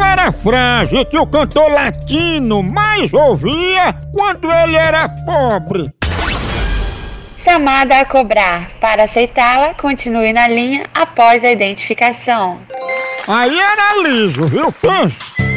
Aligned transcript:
Qual 0.00 0.08
era 0.08 0.28
a 0.28 0.32
frase 0.32 1.04
que 1.04 1.18
o 1.18 1.26
cantor 1.26 1.70
latino 1.70 2.62
mais 2.62 3.12
ouvia 3.12 3.94
quando 4.10 4.50
ele 4.50 4.74
era 4.74 5.06
pobre? 5.26 5.92
Chamada 7.36 8.00
a 8.00 8.06
cobrar. 8.06 8.70
Para 8.80 9.04
aceitá-la, 9.04 9.74
continue 9.74 10.32
na 10.32 10.48
linha 10.48 10.86
após 10.94 11.44
a 11.44 11.50
identificação. 11.50 12.60
Aí 13.28 13.60
era 13.60 14.02
liso, 14.08 14.48
viu? 14.48 14.72
Pensa. 14.72 15.49